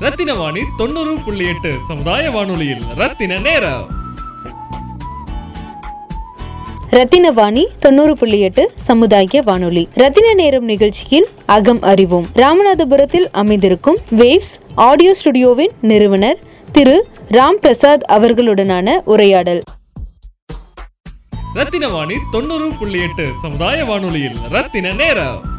[0.00, 3.86] ரத்தின வாணி தொண்ணூறு புள்ளி எட்டு சமுதாய வானொலியில் ரத்தின நேரம்.
[6.90, 9.88] ரத்தினவாணி தொண்ணூறு புள்ளி எட்டு சமுதாய வானொலி.
[9.94, 12.26] ரத்தின நேரம் நிகழ்ச்சியில் அகம் அறிவோம்.
[12.34, 16.38] ராமநாதபுரத்தில் அமைந்திருக்கும் வேவ்ஸ் ஆடியோ ஸ்டுடியோவின் நிறுவனர்
[16.72, 19.62] திரு ராம் பிரசாத் அவர்களுடனான உரையாடல்.
[21.54, 25.56] ரத்தின வாணி தொண்ணூறு புள்ளி எட்டு சமுதாய வானொலியில் ரத்தின நேரம்.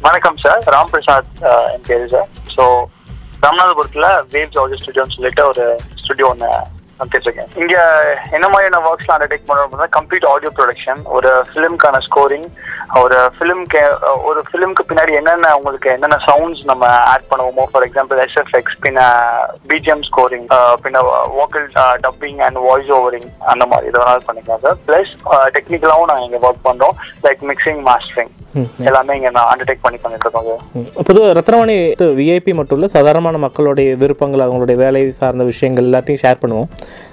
[0.00, 1.32] வணக்கம் சார் ராம் பிரசாத்
[1.72, 2.64] என் பேரு சார் ஸோ
[3.42, 5.64] ராமநாதபுரத்தில் வேவ்ஸ் ஆடியோ ஸ்டுடியோன்னு சொல்லிட்டு ஒரு
[5.94, 6.50] ஸ்டுடியோ ஒன்று
[6.98, 7.80] நடத்திட்டுருக்கேன் இங்கே
[8.36, 12.48] என்ன மாதிரியான ஒர்க்ஸ்லாம் அண்டர்டேக் பண்ணுறோம் கம்ப்ளீட் ஆடியோ ப்ரொடக்ஷன் ஒரு ஃபிலிம்க்கான ஸ்கோரிங்
[13.02, 13.82] ஒரு ஃபிலிம்க்கு
[14.28, 19.00] ஒரு ஃபிலிம்க்கு பின்னாடி என்னென்ன உங்களுக்கு என்னென்ன சவுண்ட்ஸ் நம்ம ஆட் பண்ணுவோமோ ஃபார் எக்ஸாம்பிள் எஸ்எஃப்எக்ஸ் பின்ன
[19.72, 20.46] பிஜிஎம் ஸ்கோரிங்
[20.84, 21.02] பின்ன
[21.40, 21.68] vocal
[22.06, 25.12] dubbing and voice overing அந்த மாதிரி இதெல்லாம் பண்ணிக்கலாம் சார் ப்ளஸ்
[25.56, 26.96] டெக்னிக்கலாகவும் நாங்கள் இங்கே ஒர்க் பண்ணுறோம்
[27.26, 28.34] லைக் மிக்சிங் மாஸ்டரிங்
[28.88, 31.76] எல்லாமே இங்கே நான் அண்டர்டேக் பண்ணி பண்ணிட்டு இருக்கோம் சார் பொதுவாக ரத்னவாணி
[32.20, 36.70] விஐபி மட்டும் இல்லை சாதாரணமான மக்களுடைய விருப்பங்கள் அவங்களுடைய வேலை சார்ந்த விஷயங்கள் எல்லாத்தையும் ஷேர் பண்ணுவோம்.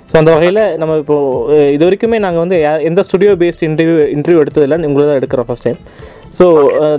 [0.09, 1.15] ஸோ அந்த வகையில் நம்ம இப்போ
[1.53, 4.77] அஹ், இது வரைக்குமே நாங்கள் வந்து எந்த ஸ்டுடியோ பேஸ்ட் இன்டர்வியூ இன்டர்வியூ எடுத்ததில்லை.
[4.85, 5.79] உங்களை தான் எடுக்கிறோம் first time
[6.33, 6.45] so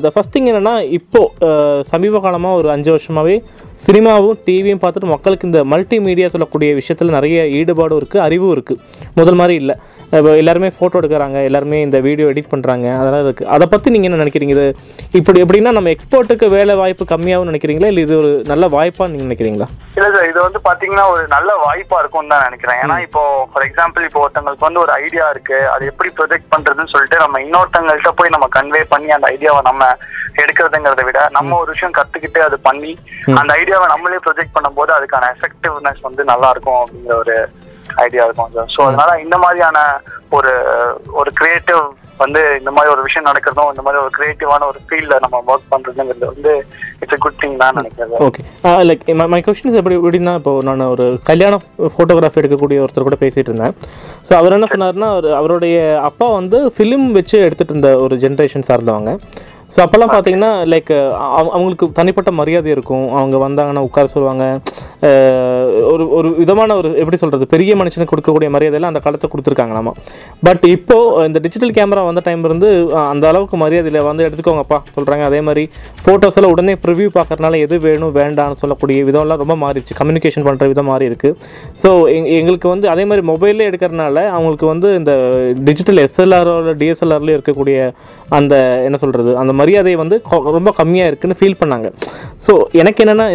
[0.00, 1.50] the first thing என்னென்னா இப்போது
[1.88, 3.36] சமீப காலமாக ஒரு அஞ்சு வருஷமாகவே
[3.84, 8.80] சினிமாவும் டிவியும் பார்த்துட்டு மக்களுக்கு இந்த மல்டி மீடியா சொல்லக்கூடிய விஷயத்தில் நிறைய ஈடுபாடும் இருக்குது அறிவும் இருக்குது
[9.18, 9.74] முதல் மாதிரி இல்லை.
[10.16, 14.20] இப்போ எல்லாருமே ஃபோட்டோ எடுக்கிறாங்க எல்லாருமே இந்த வீடியோ எடிட் பண்ணுறாங்க அதெல்லாம் இருக்குது அதை பற்றி நீங்கள் என்ன
[14.22, 14.54] நினைக்கிறீங்க?
[14.56, 14.66] இது
[15.18, 17.90] இப்படி எப்படின்னா நம்ம எக்ஸ்போர்ட்டுக்கு வேலை வாய்ப்பு கம்மியாகும் நினைக்கிறீங்களா?
[17.92, 19.68] இல்லை இது ஒரு நல்ல வாய்ப்பாக நீங்கள் நினைக்கிறீங்களா?
[19.98, 22.80] இல்ல சார் இது வந்து பாத்தீங்கன்னா ஒரு நல்ல வாய்ப்பா இருக்கும்னு தான் நினைக்கிறேன்.
[22.84, 27.18] ஏன்னா இப்போ ஃபார் எக்ஸாம்பிள் இப்போ ஒருத்தங்களுக்கு வந்து ஒரு ஐடியா இருக்கு அது எப்படி ப்ரொஜெக்ட் பண்றதுன்னு சொல்லிட்டு
[27.24, 29.84] நம்ம இன்னொருத்தங்கள்ட்ட போய் நம்ம கன்வே பண்ணி அந்த ஐடியாவை நம்ம
[30.42, 32.90] எடுக்கிறதுங்கிறத விட நம்ம ஒரு விஷயம் கத்துக்கிட்டு அது பண்ணி
[33.40, 37.34] அந்த ஐடியாவை நம்மளே ப்ரொஜெக்ட் பண்ணும்போது அதுக்கான எஃபெக்டிவ்னஸ் வந்து நல்லா இருக்கும் அப்படிங்கிற ஒரு
[38.04, 39.78] ஐடியா இருக்கும் சார் ஸோ அதனால இந்த மாதிரியான
[40.36, 40.52] ஒரு
[41.20, 41.80] ஒரு கிரியேட்டிவ்
[42.22, 46.26] வந்து இந்த மாதிரி ஒரு விஷயம் நடக்கிறதும் இந்த மாதிரி ஒரு கிரியேட்டிவான ஒரு ஃபீல்ட்ல நம்ம ஒர்க் பண்றதுங்கிறது
[46.32, 46.52] வந்து
[47.02, 48.44] இட்ஸ் அ குட் திங் தான் நினைக்கிறேன் ஓகே
[48.90, 51.56] லைக் மை கொஸ்டின்ஸ் எப்படி எப்படின்னா இப்போ நான் ஒரு கல்யாண
[51.96, 53.76] ஃபோட்டோகிராஃபி எடுக்கக்கூடிய ஒருத்தர் கூட பேசிகிட்டு இருந்தேன்.
[54.28, 55.76] ஸோ அவர் என்ன சொன்னார்னா அவர் அவருடைய
[56.10, 59.12] அப்பா வந்து ஃபிலிம் வச்சு எடுத்துகிட்டு இருந்த ஒரு ஜென்ரேஷன் சார்ந்தவங்க.
[59.74, 60.90] ஸோ அப்போல்லாம் பார்த்தீங்கன்னா லைக்
[61.54, 63.06] அவங்களுக்கு தனிப்பட்ட மரியாதை இருக்கும்.
[63.20, 64.44] அவங்க வந்தாங்கன்னா உட்கார சொல்லுவாங்க.
[65.92, 69.90] ஒரு ஒரு விதமான ஒரு எப்படி சொல்கிறது பெரிய மனுஷனுக்கு கொடுக்கக்கூடிய மரியாதையெல்லாம் அந்த காலத்தை கொடுத்துருக்காங்க நம்ம
[70.46, 72.68] பட் இப்போது இந்த டிஜிட்டல் கேமரா வந்த டைம் இருந்து
[73.12, 75.64] அந்த அளவுக்கு மரியாதையில் வந்து எடுத்துக்கோங்கப்பா சொல்கிறாங்க அதே மாதிரி
[76.04, 79.96] ஃபோட்டோஸ் எல்லாம் உடனே ப்ரிவ்யூ பார்க்குறதுனால எது வேணும் வேண்டாம்னு சொல்லக்கூடிய விதம்லாம் ரொம்ப மாறிடுச்சு.
[80.00, 81.36] கம்யூனிகேஷன் பண்ணுற விதம் மாறி இருக்குது
[81.82, 81.90] ஸோ
[82.38, 85.12] எங்களுக்கு வந்து அதே மாதிரி மொபைல்லே எடுக்கிறனால அவங்களுக்கு வந்து இந்த
[85.68, 87.78] டிஜிட்டல் எஸ்எல்ஆரோட டிஎஸ்எல்ஆர்லேயும் இருக்கக்கூடிய
[88.38, 88.54] அந்த
[88.88, 90.16] என்ன சொல்கிறது அந்த மரியாதை வந்து
[90.58, 91.88] ரொம்ப கம்மியாக இருக்குன்னு ஃபீல் பண்ணாங்க.
[92.46, 93.26] ஸோ எனக்கு என்னென்னா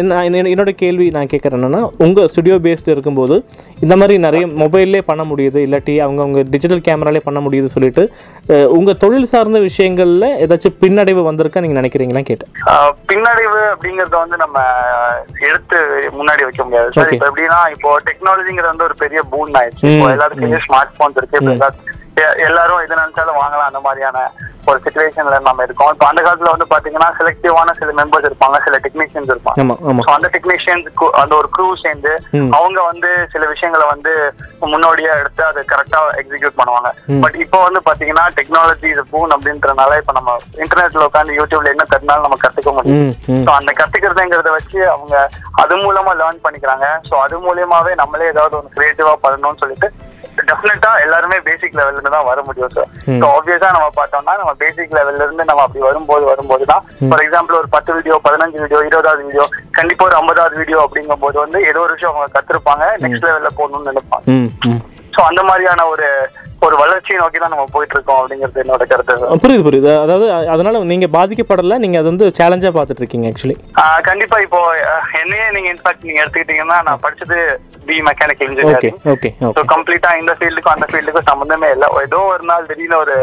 [0.52, 3.36] என்னோட கேள்வி நான் கேட்குறேன் என்னென்னா உங்கள் ஸ்டுடியோ பேஸ்டு இருக்கும்போது
[3.84, 8.04] இந்த மாதிரி நிறைய மொபைல்லே பண்ண முடியுது இல்லாட்டி அவங்க அவங்க டிஜிட்டல் கேமராலே பண்ண முடியுது சொல்லிட்டு
[8.46, 12.50] அஹ், உங்க தொழில் சார்ந்த விஷயங்கள்ல ஏதாச்சும் பின்னடைவு வந்திருக்கா நீங்க நினைக்கிறீங்களா கேட்டேன்.
[13.10, 14.56] பின்னடைவு அப்படிங்கறத வந்து நம்ம
[15.48, 15.78] எடுத்து
[16.18, 16.92] முன்னாடி வைக்க முடியாது.
[16.92, 17.14] சார்.
[17.14, 19.88] இப்போ எப்படின்னா இப்போ டெக்னாலஜிங்கிறது வந்து ஒரு பெரிய பூன் ஆயிடுச்சு.
[19.92, 21.90] இப்போ எல்லாத்துக்கும் ஸ்மார்ட் போன்ஸ் இருக்கு.
[22.46, 23.68] எல்லாரும் எது நினைச்சாலும் வாங்கலாம்.
[23.68, 24.18] அந்த மாதிரியான
[24.66, 25.92] ஒரு சுச்சுவேஷன்ல நம்ம இருக்கோம்.
[25.92, 28.58] இப்போ அந்த காலத்துல வந்து பாத்தீங்கன்னா செலக்டிவான சில மெம்பர்ஸ் இருப்பாங்க.
[28.66, 29.62] சில டெக்னீஷியன்ஸ் இருப்பாங்க.
[30.14, 30.86] அந்த டெக்னீஷியன்ஸ்
[31.22, 32.12] அந்த ஒரு க்ரூ சேர்ந்து.
[32.58, 34.12] அவங்க வந்து சில விஷயங்களை வந்து
[34.64, 36.90] முன்னோடியா எடுத்து அதை கரெக்டா எக்ஸிக்யூட் பண்ணுவாங்க.
[37.24, 42.26] பட் இப்போ வந்து பாத்தீங்கன்னா டெக்னாலஜி இது பூன் அப்படின்றனால இப்ப நம்ம இன்டர்நெட்ல உட்காந்து யூடியூப்ல என்ன தட்டினாலும்
[42.26, 43.12] நம்ம கத்துக்க முடியும்.
[43.46, 45.14] ஸோ அந்த கத்துக்கிறதுங்கிறத வச்சு அவங்க
[45.62, 46.86] அது மூலமா லேர்ன் பண்ணிக்கிறாங்க.
[47.10, 49.90] ஸோ அது மூலியமாவே நம்மளே ஏதாவது ஒரு கிரியேட்டிவா பண்ணணும்னு சொல்லிட்டு
[50.50, 52.90] டெஃபினட்டா எல்லாருமே பேசிக் லெவல்ல இருந்து தான் வர முடியும் சார்.
[53.20, 56.84] ஸோ ஆப்வியஸா நம்ம பார்த்தோம்னா நம்ம பேசிக் லெவல்ல இருந்து நம்ம அப்படி வரும்போது வரும்போது தான்.
[57.08, 59.44] ஃபார் எக்ஸாம்பிள் ஒரு பத்து வீடியோ பதினஞ்சு வீடியோ இருபதாவது வீடியோ
[59.78, 64.24] கண்டிப்பா ஒரு ஐம்பதாவது வீடியோ அப்படிங்கும்போது வந்து ஏதோ ஒரு விஷயம் அவங்க கத்துருப்பாங்க நெக்ஸ்ட் லெவல்ல போகணும்னு நினைப்பாங்க.
[65.16, 66.08] ஸோ அந்த மாதிரியான ஒரு
[66.66, 69.38] ஒரு வளர்ச்சியை நோக்கி தான் நம்ம போயிட்டு இருக்கோம் அப்படிங்கிறது என்னோட கருத்து.
[69.44, 69.90] புரியுது புரியுது.
[70.04, 73.56] அதாவது அதனால நீங்க பாதிக்கப்படல நீங்க அது வந்து சேலஞ்சா பார்த்துட்டு இருக்கீங்க ஆக்சுவலி
[74.08, 74.60] கண்டிப்பா இப்போ
[75.22, 77.38] என்னையே நீங்க இன்ஃபேக்ட் நீங்க எடுத்துக்கிட்டீங்கன்னா நான் படிச்சது
[77.88, 81.88] B mechanical engineering okay so கம்ப்ளீட்டா இந்த ஃபீல்டுக்கும் அந்த ஃபீல்டுக்கும் சம்மந்தமே இல்லை.
[82.06, 83.16] ஏதோ ஒரு நாள் திடீர்னு ஒரு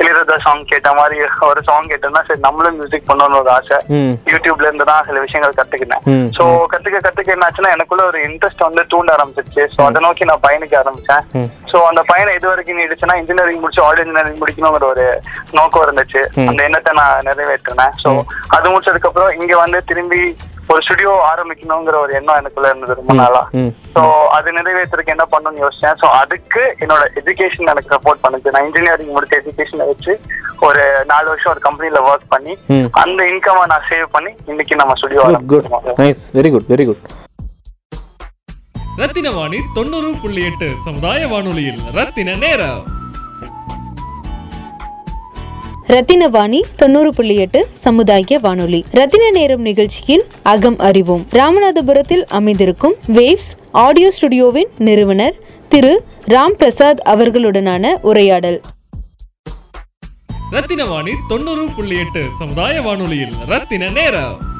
[0.00, 1.16] இளையராஜா சாங் கேட்ட மாதிரி
[1.50, 3.78] ஒரு சாங் கேட்டோம்னா சரி நம்மளும் மியூசிக் பண்ணணும்னு ஒரு ஆசை.
[4.32, 6.04] யூடியூப்ல இருந்து தான் சில விஷயங்கள் கத்துக்கினேன்.
[6.38, 6.44] ஸோ
[6.74, 9.64] கத்துக்க கத்துக்க என்னாச்சுன்னா எனக்குள்ள ஒரு இன்ட்ரெஸ்ட் வந்து தூண்ட ஆரம்பிச்சிருச்சு.
[9.74, 11.24] ஸோ அதை நோக்கி நான் பயணிக்க ஆரம்பிச்சேன்.
[11.72, 15.06] ஸோ அந்த பயணம் எது வரைக்கும் நீடிச்சுன்னா இன்ஜினியரிங் முடிச்சு ஆல் இன்ஜினியரிங் முடிக்கணுங்கிற ஒரு
[15.58, 16.22] நோக்கம் இருந்துச்சு.
[16.48, 17.94] அந்த எண்ணத்தை நான் நிறைவேற்றினேன்.
[18.02, 18.10] ஸோ
[18.56, 20.20] அது முடிச்சதுக்கு அப்புறம் இங்க வந்து திரும்பி
[20.72, 23.42] ஒரு ஸ்டுடியோ ஆரம்பிக்கணுங்கிற ஒரு எண்ணம் எனக்குள்ள இருந்தது ரொம்ப நாளா.
[23.94, 24.02] ஸோ
[24.36, 25.98] அது நிறைவேற்றுறதுக்கு என்ன பண்ணணும்னு யோசிச்சேன்.
[26.02, 28.54] ஸோ அதுக்கு என்னோட எஜுகேஷன் எனக்கு சப்போர்ட் பண்ணுச்சு.
[28.54, 30.14] நான் இன்ஜினியரிங் முடிச்ச எஜுகேஷனை வச்சு
[30.68, 30.82] ஒரு
[31.12, 32.54] நாலு வருஷம் ஒரு கம்பெனில ஒர்க் பண்ணி
[33.02, 36.00] அந்த இன்கமை நான் சேவ் பண்ணி இன்னைக்கு நம்ம ஸ்டுடியோ ஆரம்பிச்சிருக்கோம்.
[36.40, 37.04] Very good very good
[38.96, 42.82] Rathina Vani தொண்ணூறு புள்ளி எட்டு சமுதாய வானொலியில் ரத்தின நேரம்.
[45.88, 48.84] ரத்தினவாணி தொண்ணூறு புள்ளி எட்டு சமுதாய வானொலி.
[48.90, 51.26] ரத்தின நேரம் நிகழ்ச்சியில் அகம் அறிவோம்.
[51.30, 55.34] ராமநாதபுரத்தில் அமைந்திருக்கும் வேவ்ஸ் ஆடியோ ஸ்டுடியோவின் நிறுவனர்
[55.68, 58.60] திரு ராம் பிரசாத் அவர்களுடனான உரையாடல்.
[60.50, 64.52] ரத்தின வாணி தொண்ணூறு புள்ளி எட்டு சமுதாய வானொலியில் ரத்தின நேரம்.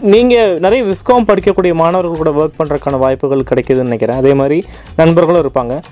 [0.00, 4.16] நீங்கள் நிறைய விஸ்காம் படிக்கக்கூடிய மாணவர்கள் கூட ஒர்க் பண்ணுறதுக்கான வாய்ப்புகள் கிடைக்குதுன்னு நினைக்கிறேன்.
[4.16, 4.64] அதே மாதிரி
[4.96, 5.82] நண்பர்களும் இருப்பாங்க.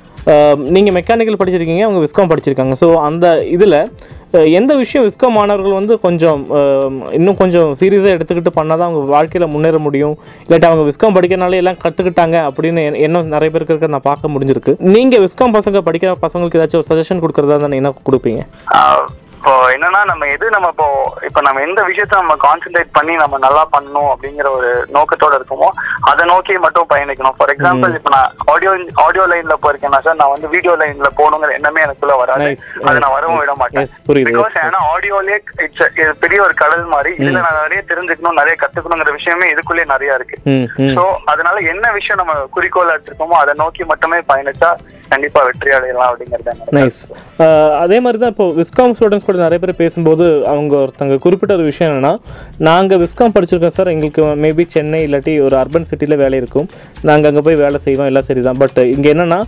[0.56, 2.72] நீங்கள் மெக்கானிக்கல் படிச்சிருக்கீங்க அவங்க விஸ்காம் படிச்சிருக்காங்க.
[2.80, 3.90] ஸோ அந்த இதில்
[4.30, 6.46] எந்த விஷயம் விஸ்காம் மாணவர்கள் வந்து கொஞ்சம்
[7.12, 10.18] இன்னும் கொஞ்சம் சீரியஸாக எடுத்துக்கிட்டு பண்ணால் தான் அவங்க வாழ்க்கையில் முன்னேற முடியும்.
[10.48, 14.78] இல்லாட்டி அவங்க விஸ்காம் படிக்கிறனால எல்லாம் கற்றுக்கிட்டாங்க அப்படின்னு என்- எண்ணம் நிறைய பேருக்கு இருக்க நான் பார்க்க முடிஞ்சிருக்கு.
[14.78, 18.46] நீங்கள் விஸ்காம் பசங்க படிக்கிற பசங்களுக்கு ஏதாச்சும் ஒரு சஜஷன் கொடுக்குறதா இருந்தா என்ன கொடுப்பீங்க?
[19.44, 20.86] இப்போ என்னன்னா நம்ம எது நம்ம இப்போ
[21.28, 25.68] இப்போ நம்ம எந்த விஷயத்த நம்ம கான்சென்ட்ரேட் பண்ணி நம்ம நல்லா பண்ணணும் அப்படிங்கிற ஒரு நோக்கத்தோட இருக்கோமோ
[26.10, 27.34] அதை நோக்கி மட்டும் பயணிக்கணும்.
[27.38, 28.72] ஃபார் எக்ஸாம்பிள் இப்போ நான் ஆடியோ
[29.04, 32.46] ஆடியோ லைன்ல போயிருக்கேன்னா சார் நான் வந்து வீடியோ லைன்ல போகணுங்கிற எண்ணமே எனக்குள்ள வராது.
[32.86, 33.86] அதை நான் வரவும் விட மாட்டேன்.
[34.30, 35.36] பிகாஸ் ஏன்னா ஆடியோலே
[35.66, 37.12] இட்ஸ் பெரிய ஒரு கடல் மாதிரி.
[37.20, 40.38] இதுல நான் நிறைய தெரிஞ்சுக்கணும் நிறைய கத்துக்கணுங்கிற விஷயமே இதுக்குள்ளே நிறைய இருக்கு.
[40.98, 41.04] சோ
[41.34, 44.72] அதனால என்ன விஷயம் நம்ம குறிக்கோள் எடுத்திருக்கோமோ அதை நோக்கி மட்டுமே பயணிச்சா
[45.12, 46.50] கண்டிப்பா வெற்றி அடையலாம் அப்படிங்கறது
[47.84, 51.90] அதே மாதிரி தான் இப்போ விஸ்காம் ஸ்டூடெண்ட்ஸ் கூட நிறைய பேர் பேசும்போது அவங்க ஒருத்தங்க குறிப்பிட்ட ஒரு விஷயம்
[51.90, 52.12] என்னென்னா
[52.68, 53.90] நாங்கள் விஸ்காம் படிச்சிருக்கோம் சார்.
[53.94, 56.66] எங்களுக்கு மேபி சென்னை இல்லாட்டி ஒரு அர்பன் சிட்டியில் வேலை இருக்கும்.
[57.10, 58.08] நாங்கள் அங்கே போய் வேலை செய்வோம்.
[58.12, 59.40] எல்லாம் சரி தான் பட் இங்கே என்னென்னா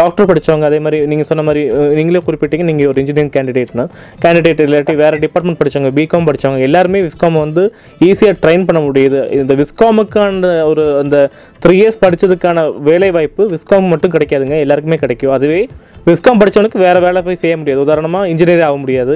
[0.00, 1.64] டாக்டர் படிச்சவங்க அதே மாதிரி நீங்கள் சொன்ன மாதிரி
[1.98, 2.66] நீங்களே குறிப்பிட்டீங்க.
[2.70, 3.86] நீங்கள் ஒரு இன்ஜினியரிங் கேண்டிடேட்னா
[4.24, 7.64] கேண்டிடேட் இல்லாட்டி வேறு டிபார்ட்மெண்ட் படித்தவங்க பிகாம் படிச்சவங்க எல்லாருமே விஸ்காம் வந்து
[8.10, 9.22] ஈஸியாக ட்ரைன் பண்ண முடியுது.
[9.42, 11.16] இந்த விஸ்காமுக்கான ஒரு அந்த
[11.64, 14.56] த்ரீ இயர்ஸ் படித்ததுக்கான வேலை வாய்ப்பு விஸ்காம் மட்டும் கிடைக்காதுங்க.
[14.66, 15.34] எல்லாருக்குமே கிடைக்கும்.
[15.38, 15.62] அதுவே
[16.08, 17.80] விஸ்காம் படித்தவனுக்கு வேறு வேலை போய் செய்ய முடியாது.
[17.86, 19.14] உதாரணமாக இன்ஜினியர் ஆக முடியாது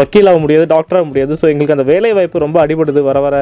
[0.00, 1.32] வக்கீல் ஆக முடியாது டாக்டர் ஆக முடியாது.
[1.40, 3.36] ஸோ எங்களுக்கு அந்த வேலை வாய்ப்பு ரொம்ப அடிபடுது வர வர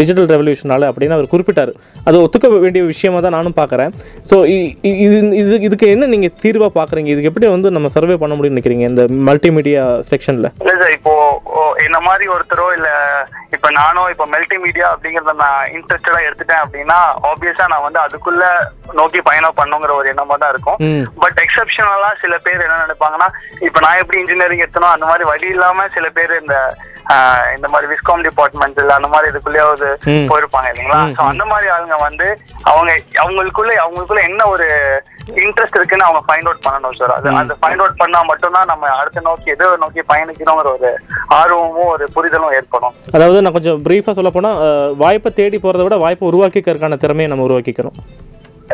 [0.00, 1.72] டிஜிட்டல் ரெவல்யூஷனால அப்படின்னு அவர் குறிப்பிட்டார்.
[2.08, 3.92] அது ஒத்துக்க வேண்டிய விஷயமாக தான் நானும் பார்க்குறேன்.
[4.30, 4.38] ஸோ
[5.06, 7.10] இது இது இதுக்கு என்ன நீங்கள் தீர்வாக பார்க்குறீங்க?
[7.14, 11.14] இதுக்கு எப்படி வந்து நம்ம சர்வே பண்ண முடியும்னு நினைக்கிறீங்க இந்த மல்டிமீடியா செக்ஷனில் இல்லை சார் இப்போ
[11.84, 12.88] என்ன மாதிரி ஒருத்தரோ இல்ல
[13.50, 16.98] இப்ப நானும் இப்ப மல்டி மீடியா அப்படிங்கறத நான் இன்ட்ரெஸ்டடா எடுத்துட்டேன் அப்படின்னா
[17.30, 18.44] ஆப்வியஸா நான் வந்து அதுக்குள்ள
[18.92, 20.78] நோக்கி பயணம் பண்ணுங்கிற ஒரு எண்ணமா தான் இருக்கும்.
[21.22, 23.28] பட் எக்ஸப்ஷனலா சில பேர் என்ன நினைப்பாங்கன்னா
[23.60, 26.56] இப்ப நான் எப்படி இன்ஜினியரிங் எடுத்தனோ அந்த மாதிரி வழி இல்லாம சில பேர் இந்த
[27.54, 29.88] இந்த மாதிரி விஸ்காம் டிபார்ட்மெண்ட் இல்ல அந்த மாதிரி இதுக்குள்ளேயாவது.
[30.30, 31.00] போயிருப்பாங்க இல்லைங்களா?
[31.30, 32.26] அந்த மாதிரி ஆளுங்க வந்து
[32.64, 32.90] அவங்க
[33.22, 34.66] அவங்களுக்குள்ள அவங்களுக்குள்ள என்ன ஒரு
[35.42, 39.22] இன்ட்ரெஸ்ட் இருக்குன்னு அவங்க ஃபைண்ட் அவுட் பண்ணணும் சார் அது அந்த ஃபைண்ட் அவுட் பண்ணா மட்டும்தான் நம்ம அடுத்த
[39.28, 40.90] நோக்கி எதை நோக்கி பயணிக்கணுங்கிற ஒரு
[41.38, 42.96] ஆர்வமும் ஒரு புரிதலும் ஏற்படும்.
[43.16, 44.58] அதாவது நான் கொஞ்சம் ப்ரீஃபாக சொல்ல போனால்
[45.02, 47.98] வாய்ப்பை தேடி போகிறத விட வாய்ப்பை உருவாக்கிக்கிறதுக்கான திறமையை நம்ம உருவாக்கிக்கணும்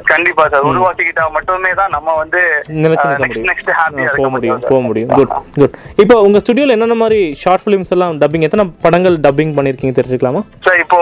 [0.09, 2.41] கண்டிப்பா சார் உருவாக்கிக்கிட்டா மட்டுமே தான் நம்ம வந்து
[2.85, 5.11] நெக்ஸ்ட் ஹாப்பியா போக முடியும் போக முடியும்.
[5.17, 9.95] குட் குட் இப்போ உங்கள் ஸ்டுடியோவில் என்னென்ன மாதிரி ஷார்ட் ஃபிலிம்ஸ் எல்லாம் டப்பிங் எத்தனை படங்கள் டப்பிங் பண்ணியிருக்கீங்க
[9.99, 10.43] தெரிஞ்சுக்கலாமா?
[10.67, 10.98] சார் இப்போ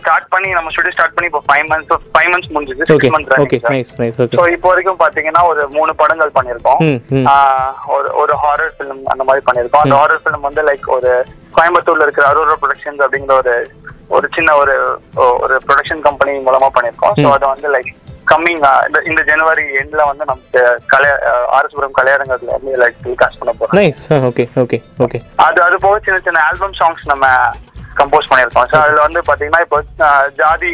[0.00, 3.42] ஸ்டார்ட் பண்ணி நம்ம ஸ்டுடியோ ஸ்டார்ட் பண்ணி இப்போ ஃபைவ் மந்த்ஸ் ஃபைவ் மந்த்ஸ் முடிஞ்சது okay six months
[3.44, 6.80] okay nice nice okay so இப்போ வரைக்கும் பாத்தீங்கன்னா ஒரு மூணு படங்கள் பண்ணியிருக்கோம்.
[7.96, 9.84] ஒரு ஒரு ஹாரர் ஃபிலிம் அந்த மாதிரி பண்ணியிருக்கோம்.
[9.86, 11.12] அந்த ஹாரர் ஃபிலிம் வந்து லைக் ஒரு
[11.58, 13.54] கோயம்புத்தூர்ல இருக்கிற அரோரா ப்ரொடக்ஷன்ஸ் அப்படிங்கிற ஒரு
[14.16, 14.74] ஒரு சின்ன ஒரு
[15.44, 17.14] ஒரு ப்ரொடக்ஷன் கம்பெனி மூலமா பண்ணியிருக்கோம்.
[17.22, 17.92] ஸோ அதை வந்து லைக்
[18.30, 18.62] கம்மிங்
[19.10, 20.60] இந்த ஜனவரி எண்ட்ல வந்து நமக்கு
[20.92, 21.10] கலை
[21.56, 23.76] ஆர்எஸ்புரம் கலையரங்கத்துல வந்து லைக் டெலிகாஸ்ட் பண்ண போறோம்.
[23.80, 27.26] நைஸ் ஓகே ஓகே ஓகே அது அது போக சின்ன சின்ன ஆல்பம் சாங்ஸ் நம்ம
[28.00, 28.68] கம்போஸ் பண்ணியிருக்கோம்.
[28.72, 29.78] ஸோ அதுல வந்து பாத்தீங்கன்னா இப்போ
[30.40, 30.72] ஜாதி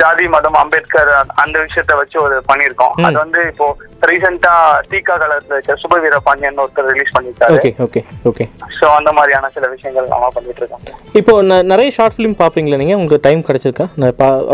[0.00, 1.12] ஜாதி மதம் அம்பேத்கர்
[1.42, 2.94] அந்த விஷயத்த வச்சு ஒரு பண்ணியிருக்கோம்.
[3.06, 3.66] அது வந்து இப்போ
[4.02, 4.52] ரீசெண்டா
[4.90, 8.00] தீகா காலத்துல இருக்க சுப வீரபாண்டியன் ஒருத்தர் ரிலீஸ் பண்ணிருக்காரு ஓகே ஓகே
[8.30, 8.44] ஓகே.
[8.78, 10.82] ஸோ அந்த மாதிரியான சில விஷயங்கள் நம்ம பண்ணிட்டு இருக்கோம்.
[11.20, 11.32] இப்போ
[11.70, 13.86] நிறைய ஷார்ட் ஃபிலிம் பார்ப்பீங்களா நீங்கள் உங்களுக்கு டைம் கிடைச்சிருக்கா?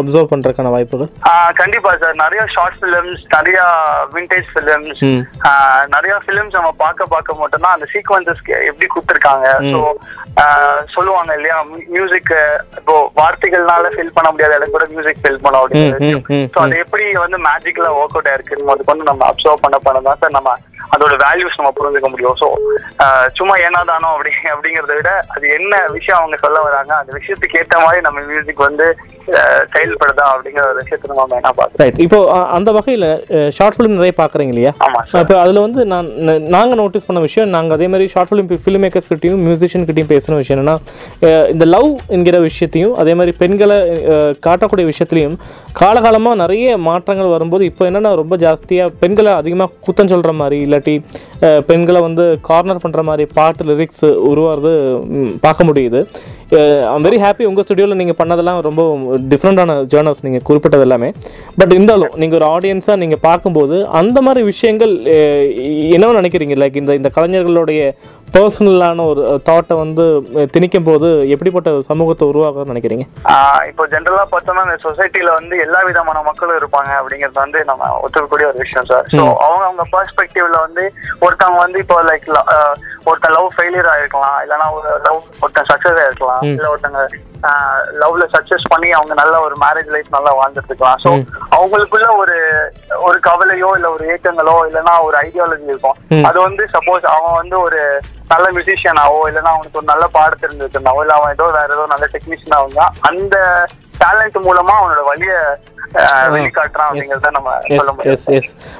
[0.00, 1.10] அப்சர்வ் பண்ணுறதுக்கான வாய்ப்புகள்?
[1.60, 3.58] கண்டிப்பா சார் நிறைய ஷார்ட் ஃபிலிம்ஸ் நிறைய
[4.14, 5.02] விண்டேஜ் ஃபிலிம்ஸ்
[5.96, 9.46] நிறைய ஃபிலிம்ஸ் நம்ம பார்க்க பார்க்க மட்டும்தான் அந்த சீக்வன்சஸ்க்கு எப்படி கொடுத்துருக்காங்க.
[9.72, 9.80] ஸோ
[10.94, 11.58] சொல்லுவாங்க இல்லையா?
[11.94, 12.32] மியூசிக்
[12.78, 16.58] இப்போ வார்த்தைகள்னால ஃபில் பண்ண முடியாத இடம் கூட மியூசிக் ஃபில் பண்ண ம், ம், அப்படின்னு ம், ஸோ
[16.64, 20.36] அது எப்படி வந்து மேஜிக்கலா ஒர்க் அவுட் ஆயிருக்கு அது வந்து நம்ம அப்சர்வ் பண்ண பண்ண தான் சார்
[20.38, 20.52] நம்ம
[20.92, 22.36] அதோட வேல்யூஸ் நம்ம புரிஞ்சுக்க முடியும்.
[22.42, 22.48] ஸோ
[23.38, 28.06] சும்மா ஏனாதானோ அப்படி அப்படிங்கறத விட அது என்ன விஷயம் அவங்க சொல்ல வராங்க அந்த விஷயத்துக்கு ஏத்த மாதிரி
[28.08, 28.88] நம்ம மியூசிக் வந்து
[29.74, 31.80] செயல்படுதா அப்படிங்கிற ஒரு விஷயத்தை நம்ம என்ன பார்க்கணும்.
[31.82, 32.18] ரைட் இப்போ
[32.56, 33.06] அந்த வகையில்
[33.56, 34.72] ஷார்ட் ஃபிலிம் நிறைய பார்க்குறீங்க இல்லையா?
[35.22, 36.08] இப்போ அதில் வந்து நான்
[36.54, 40.76] நாங்கள் நோட்டீஸ் பண்ண விஷயம் நாங்கள் அதே மாதிரி ஷார்ட் ஃபிலிம் ஃபிலிம் மேக்கர்ஸ்கிட்டையும் மியூசிஷியன்கிட்டையும் பேசுகிற விஷயம் என்னன்னா
[41.54, 43.78] இந்த லவ் என்கிற விஷயத்தையும் அதே மாதிரி பெண்களை
[44.48, 45.38] காட்டக்கூடிய விஷயத்துலையும்
[45.80, 50.94] காலகாலமாக நிறைய மாற்றங்கள் வரும்போது இப்போ என்னென்னா ரொம்ப ஜாஸ்தியாக பெண்களை அதிகமாக குத்தம் சொல்கிற மாதிரி இல்லாட்டி
[51.70, 54.72] பெண்களை வந்து கார்னர் பண்ணுற மாதிரி பாட்டு லிரிக்ஸ் உருவாகிறது
[55.44, 56.00] பார்க்க முடியுது.
[56.92, 58.82] ஐம் வெரி ஹாப்பி உங்கள் ஸ்டுடியோவில் நீங்கள் பண்ணதெல்லாம் ரொம்ப
[59.32, 61.08] டிஃப்ரெண்ட்டான ஜேர்னல்ஸ் நீங்கள் குறிப்பிட்டது எல்லாமே.
[61.60, 64.92] பட் இருந்தாலும் நீங்கள் ஒரு ஆடியன்ஸாக நீங்கள் பார்க்கும்போது அந்த மாதிரி விஷயங்கள்
[65.96, 66.56] என்னவோ நினைக்கிறீங்க?
[66.62, 67.80] லைக் இந்த இந்த கலைஞர்களுடைய
[68.28, 70.04] பர்சனலான ஒரு தாட்டை வந்து
[70.54, 73.04] திணிக்கும் போது எப்படிப்பட்ட சமூகத்தை உருவாக்கும்னு நினைக்கிறீங்க?
[73.70, 78.58] இப்போ ஜென்ரலா பார்த்தோம்னா இந்த சொசைட்டில வந்து எல்லா விதமான மக்களும் இருப்பாங்க அப்படிங்கிறது வந்து நம்ம ஒத்துக்கக்கூடிய ஒரு
[78.64, 80.84] விஷயம் சார் ஸோ அவங்க அவங்க பெர்ஸ்பெக்டிவ்ல வந்து
[81.20, 82.26] ஒருத்தவங்க வந்து இப்போ லைக்
[83.06, 87.02] ஒருத்தன் லவ் ஃபெயிலியர் ஆயிருக்கலாம் இல்லைன்னா ஒரு லவ் ஒருத்தன் சக்சஸ் ஆயிருக்கலாம் இல்ல ஒருத்தங்க
[88.00, 91.10] லவ்ல சக்சஸ் பண்ணி அவங்க நல்ல ஒரு மேரேஜ் லைஃப் நல்லா வாழ்ந்துட்டு இருக்கலாம் ஸோ
[91.52, 92.36] அவங்களுக்குள்ள ஒரு
[93.02, 95.98] ஒரு கவலையோ இல்ல ஒரு ஏக்கங்களோ இல்லைன்னா ஒரு ஐடியாலஜி இருக்கும்.
[96.28, 97.80] அது வந்து சப்போஸ் அவன் வந்து ஒரு
[98.30, 102.60] நல்ல மியூசிஷியனாவோ இல்லைன்னா அவனுக்கு ஒரு நல்ல பாட தெரிஞ்சிருந்தாவோ இல்ல அவன் ஏதோ வேற ஏதோ நல்ல டெக்னீஷியனா
[102.62, 103.36] இருந்தா அந்த
[103.94, 105.32] டேலண்ட் மூலமா அவனோட வழிய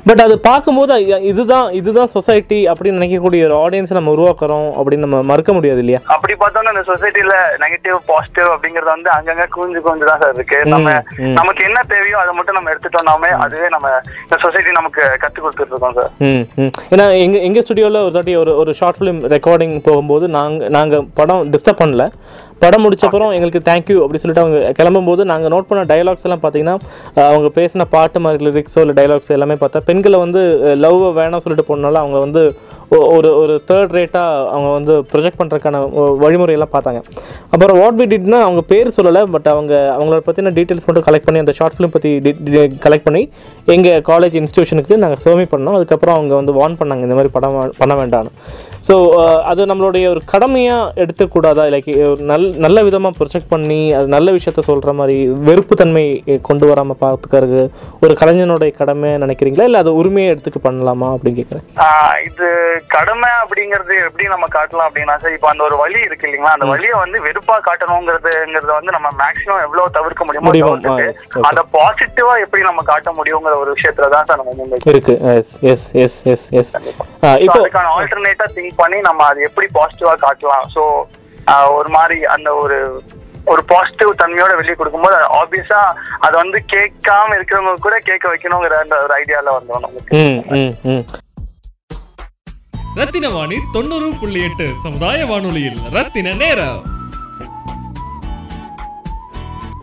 [0.06, 0.94] பட் அது பார்க்கும்போது
[1.28, 6.00] இதுதான் இதுதான் சொசைட்டி அப்படின்னு நினைக்கக்கூடிய ஒரு ஆடியன்ஸை நம்ம உருவாக்குறோம் அப்படின்னு நம்ம மறுக்க முடியாது இல்லையா?
[6.14, 10.58] அப்படி பார்த்தோம்னா இந்த சொசைட்டில நெகட்டிவ் பாசிட்டிவ் அப்படிங்கறது வந்து அங்கங்க குஞ்சு குஞ்சு தான் சார் இருக்கு.
[10.66, 10.88] நம்ம.
[11.38, 13.86] நமக்கு என்ன தேவையோ அதை மட்டும் நம்ம எடுத்துட்டோம்னாமே அதுவே நம்ம
[14.24, 16.10] இந்த சொசைட்டி நமக்கு கத்து கொடுத்துட்டு இருக்கோம் சார்
[16.92, 21.44] ஏன்னா எங்கள் எங்கள் ஸ்டுடியோவில் ஒரு தாட்டி ஒரு ஒரு ஷார்ட் ஃபிலிம் ரெக்கார்டிங் போகும்போது நாங்கள் நாங்கள் படம்
[21.52, 22.06] டிஸ்டர்ப் பண்ணல.
[22.62, 26.76] படம் முடிச்சப்பறம் எங்களுக்கு தேங்க்யூ அப்படி சொல்லிட்டு அவங்க கிளம்பும்போது நாங்கள் நோட் பண்ண டயலாக்ஸ் எல்லாம் பார்த்தீங்கன்னா
[27.30, 30.42] அவங்க பேசின பாட்டு மாதிரி லிரிக்ஸோ இல்லை டைலாக்ஸ் எல்லாமே பார்த்தா பெண்களை வந்து
[30.84, 32.42] லவ் வேணாம் சொல்லிட்டு போனால அவங்க வந்து
[33.14, 35.78] ஒரு ஒரு தேர்ட் ரேட்டாக அவங்க வந்து ப்ரொஜெக்ட் பண்ணுறதுக்கான
[36.22, 37.00] வழிமுறையெல்லாம் பார்த்தாங்க.
[37.54, 41.42] அப்புறம் வாட் வி டிட்னா அவங்க பேர் சொல்லலை பட் அவங்க அவங்கள பற்றின டீட்டெயில்ஸ் மட்டும் கலெக்ட் பண்ணி
[41.44, 42.10] அந்த ஷார்ட் ஃபிலிம் பற்றி
[42.86, 43.22] கலெக்ட் பண்ணி
[43.76, 45.76] எங்கள் காலேஜ் இன்ஸ்டியூஷனுக்கு நாங்கள் சர்வே பண்ணோம்.
[45.78, 48.32] அதுக்கப்புறம் அவங்க வந்து வார்ன் பண்ணாங்க இந்த மாதிரி படம் பண்ண வேண்டாம்னு.
[48.86, 48.94] ஸோ
[49.50, 51.64] அது நம்மளுடைய ஒரு கடமையாக எடுத்துக்கூடாதா?
[51.74, 51.88] லைக்
[52.30, 55.16] நல் நல்ல விதமாக ப்ரொஜெக்ட் பண்ணி அது நல்ல விஷயத்த சொல்கிற மாதிரி
[55.48, 56.04] வெறுப்பு தன்மை
[56.48, 57.60] கொண்டு வராமல் பார்த்துக்கிறது
[58.04, 59.66] ஒரு கலைஞனுடைய கடமை நினைக்கிறீங்களா?
[59.68, 61.64] இல்லை அதை உரிமையை எடுத்துக்க பண்ணலாமா அப்படின்னு கேட்குறேன்
[62.28, 62.48] இது
[62.96, 66.54] கடமை அப்படிங்கறது எப்படி நம்ம காட்டலாம் அப்படின்னா சார் இப்போ அந்த ஒரு வழி இருக்கு இல்லைங்களா?
[66.58, 70.74] அந்த வழியை வந்து வெறுப்பா காட்டணுங்கிறதுங்கிறத வந்து நம்ம மேக்ஸிமம் எவ்வளவு தவிர்க்க முடியுமோ.
[71.50, 75.16] அதை பாசிட்டிவா எப்படி நம்ம காட்ட முடியுங்கிற ஒரு விஷயத்துல தான் சார் நம்ம இருக்கு.
[75.38, 76.72] Yes yes yes yes yes
[77.46, 80.66] இப்போ அதுக்கான ஆல்டர்னேட்டா திங்க் பண்ணி நம்ம அது எப்படி பாசிட்டிவா காட்டலாம்.
[80.74, 80.82] ஸோ
[81.78, 82.78] ஒரு மாதிரி அந்த ஒரு
[83.52, 85.80] ஒரு பாசிட்டிவ் தன்மையோட வெளியே கொடுக்கும்போது ஆப்வியஸா
[86.20, 90.16] அதை வந்து கேட்காம இருக்கிறவங்க கூட கேட்க வைக்கணுங்கிற அந்த ஒரு ஐடியால வந்தோம் நமக்கு.
[90.22, 91.04] ம் ம் ம்.
[92.98, 96.80] ரத்தின வாணி தொண்ணூறு புள்ளி எட்டு சமுதாய வானொலியில் ரத்தின நேரம்.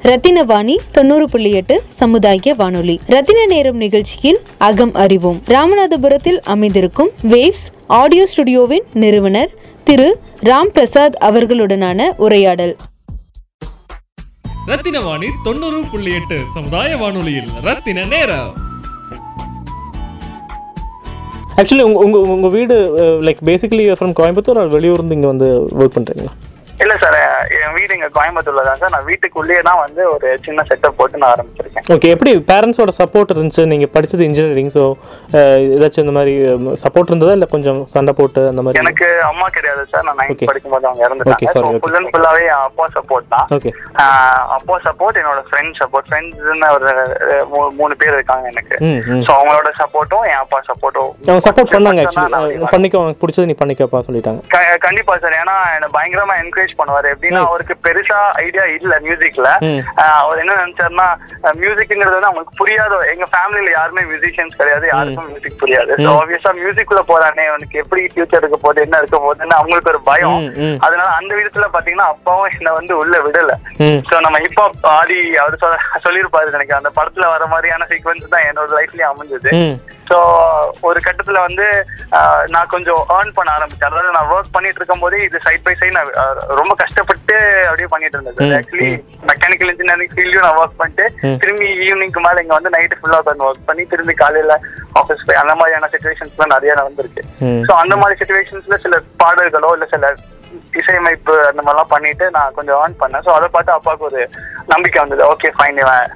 [0.09, 2.99] ரத்தினவாணி தொண்ணூறு புள்ளி எட்டு சமுதாய வானொலி.
[3.13, 5.37] ரத்தின நேரம் நிகழ்ச்சியில் அகம் அறிவோம்.
[5.53, 7.65] ராமநாதபுரத்தில் அமைந்திருக்கும் வேவ்ஸ்
[7.99, 9.51] ஆடியோ ஸ்டுடியோவின் நிறுவனர்
[9.83, 10.07] திரு
[10.49, 12.73] ராம் பிரசாத் அவர்களுடனான உரையாடல்.
[14.65, 18.51] ரத்தின வாணி தொண்ணூறு புள்ளி எட்டு சமுதாய வானொலியில் ரத்தின நேரம்.
[21.57, 22.75] ஆக்சுவலி உங்க உங்க உங்க வீடு
[23.27, 26.33] லைக் பேசிக்கலி ஃப்ரம் கோயம்புத்தூர் அது வெளியூர் இருந்து இங்க வந்து ஒர்க் பண்றீங்களா?
[26.83, 27.17] இல்ல சார்
[27.57, 31.33] என் வீடு இங்க கோயம்புத்தூர்ல தான் சார் நான் வீட்டுக்குள்ளேயே தான் வந்து ஒரு சின்ன செட்டப் போட்டு நான்
[31.33, 31.85] ஆரம்பிச்சிருக்கேன்.
[31.95, 33.63] ஓகே எப்படி பேரண்ட்ஸோட சப்போர்ட் இருந்துச்சு?
[33.71, 34.83] நீங்க படிச்சது இன்ஜினியரிங் ஸோ
[35.75, 36.33] ஏதாச்சும் இந்த மாதிரி
[36.83, 37.35] சப்போர்ட் இருந்ததா?
[37.37, 38.81] இல்லை கொஞ்சம் சண்டை போட்டு அந்த மாதிரி?
[38.83, 40.47] எனக்கு அம்மா கிடையாது சார் நான் நைன்த் Okay.
[40.49, 41.79] படிக்கும்போது அவங்க இறந்துட்டாங்க.
[41.83, 43.47] ஃபுல் அண்ட் ஃபுல்லாவே என் அப்பா சப்போர்ட் தான்.
[43.57, 43.71] ஓகே
[44.57, 46.91] அப்பா சப்போர்ட் என்னோட ஃப்ரெண்ட் சப்போர்ட் ஃப்ரெண்ட்ஸ்னு ஒரு
[47.79, 48.75] மூணு பேர் இருக்காங்க எனக்கு.
[49.25, 52.05] சோ அவங்களோட சப்போர்ட்டும் என் அப்பா சப்போர்ட்டும் அவங்க சப்போர்ட் பண்ணாங்க
[52.75, 54.41] பண்ணிக்கோ உனக்கு பிடிச்சது நீ பண்ணிக்கப்பா சொல்லிட்டாங்க.
[54.87, 57.07] கண்டிப்பா சார் ஏன்னா என்ன பயங்கரமா என்கரேஜ் பண்ணுவாரு.
[57.13, 57.41] எப்படின்னா.
[57.49, 59.49] அவருக்கு பெருசா ஐடியா இல்ல மியூசிக்ல
[60.21, 61.07] அவர் என்ன நினைச்சாருன்னா
[61.61, 65.91] மியூசிக்ங்கிறது வந்து அவங்களுக்கு புரியாத எங்க ஃபேமிலில யாருமே மியூசிஷியன்ஸ் கிடையாது யாருக்கும் மியூசிக் புரியாது.
[66.05, 70.39] ஸோ ஆப்வியஸா மியூசிக்குள்ள போறானே அவனுக்கு எப்படி ஃபியூச்சர் இருக்க போகுது என்ன இருக்க போகுதுன்னு அவங்களுக்கு ஒரு பயம்.
[70.87, 73.53] அதனால அந்த விதத்துல பாத்தீங்கன்னா அப்பாவும் என்ன வந்து உள்ள விடல.
[74.09, 78.69] சோ நம்ம ஹிப்ஹாப் ஆடி அவர் சொல்ல சொல்லியிருப்பாரு எனக்கு அந்த படத்துல வர மாதிரியான சீக்வன்ஸ் தான் என்னோட
[78.79, 79.51] லைஃப்லயும் அமைஞ்சது.
[80.11, 80.17] ஸோ
[80.87, 81.65] ஒரு கட்டத்துல வந்து
[82.53, 83.89] நான் கொஞ்சம் ஏர்ன் பண்ண ஆரம்பிச்சேன்.
[83.89, 86.11] அதாவது நான் ஒர்க் பண்ணிட்டு இருக்கும் போதே இது சைட் பை சைட் நான்
[86.59, 87.35] ரொம்ப கஷ்டப்பட்டு
[87.67, 88.89] அப்படியே பண்ணிட்டு இருந்தேன் ஆக்சுவலி
[89.29, 91.05] மெக்கானிக்கல் இன்ஜினியரிங் ஃபீல்டையும் நான் ஒர்க் பண்ணிட்டு.
[91.43, 94.55] திரும்பி ஈவினிங்க்கு மேல இங்க வந்து நைட்டு ஃபுல்லா உட்காந்து ஒர்க் பண்ணி திரும்பி காலையில
[95.01, 97.23] ஆஃபீஸ் போய் அந்த மாதிரியான சுச்சுவேஷன்ஸ்லாம் நிறைய நடந்திருக்கு.
[97.69, 100.13] ஸோ அந்த மாதிரி சுச்சுவேஷன்ஸ்ல சில பாடல்களோ இல்ல சில
[100.79, 103.23] இசையமைப்பு அந்த மாதிரிலாம் பண்ணிட்டு நான் கொஞ்சம் ஏர்ன் பண்ணேன்.
[103.27, 104.21] ஸோ அதை பார்த்து அப்பாவுக்கு ஒரு
[104.73, 105.23] நம்பிக்கை வந்தது.
[105.33, 106.07] ஓகே ஃபைன் இவன்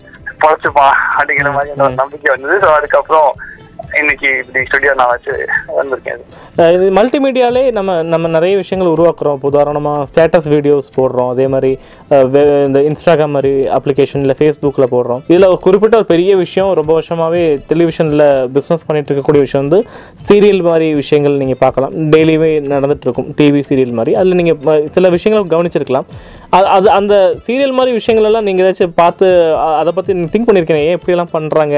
[0.44, 0.96] பொழைச்சுப்பான்.
[1.18, 2.56] அப்படிங்கிற மாதிரி ஒரு நம்பிக்கை வந்தது.
[2.64, 3.30] ஸோ அதுக்கப்புறம்
[4.00, 5.34] இன்னைக்கு இப்படி ஸ்டுடியோ நான் வச்சு
[5.80, 6.22] வந்திருக்கேன்.
[6.76, 9.36] இது மல்டிமீடியாலே நம்ம நம்ம நிறைய விஷயங்கள் உருவாக்குறோம்.
[9.38, 11.30] இப்போ உதாரணமாக ஸ்டேட்டஸ் வீடியோஸ் போடுறோம்.
[11.34, 11.72] அதே மாதிரி
[12.68, 15.22] இந்த இன்ஸ்டாகிராம் மாதிரி அப்ளிகேஷன் இல்லை ஃபேஸ்புக்கில் போடுறோம்.
[15.32, 18.26] இதில் குறிப்பிட்ட ஒரு பெரிய விஷயம் ரொம்ப வருஷமாகவே டெலிவிஷனில்
[18.58, 19.82] பிஸ்னஸ் பண்ணிட்டு இருக்கக்கூடிய விஷயம் வந்து
[20.28, 21.94] சீரியல் மாதிரி விஷயங்கள் நீங்கள் பார்க்கலாம்.
[22.16, 23.30] டெய்லியுமே நடந்துட்டு இருக்கும்.
[23.40, 24.14] டிவி சீரியல் மாதிரி.
[24.22, 26.10] அதில் நீங்கள் சில விஷயங்கள் கவனிச்சிருக்கலாம்.
[26.56, 27.14] அது அது அந்த
[27.46, 29.28] சீரியல் மாதிரி விஷயங்கள் எல்லாம் நீங்கள் ஏதாச்சும் பார்த்து
[29.80, 31.76] அதை பற்றி திங்க் பண்ணியிருக்கேன் ஏன் இப்படியெல்லாம் பண்ணுறாங்க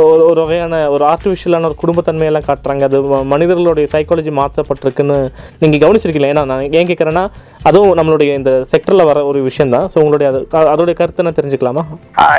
[0.00, 2.82] ஒரு ஒரு வகையான ஒரு ஆர்டிஃபிஷியலான ஒரு குடும்பத்தன்மையெல்லாம் காட்டுறாங்க.
[2.88, 2.98] அது
[3.32, 5.18] மனிதர்களுடைய சைக்காலஜி மாற்றப்பட்டிருக்குன்னு
[5.62, 6.32] நீங்கள் கவனிச்சிருக்கீங்களா?
[6.34, 7.24] ஏன்னா நான் ஏன் கேட்குறேன்னா
[7.66, 10.28] அதுவும் நம்மளுடைய இந்த செக்டரில் வர ஒரு விஷயம் தான் ஸோ உங்களுடைய
[10.68, 11.82] அதோடைய கருத்து என்ன தெரிஞ்சுக்கலாமா?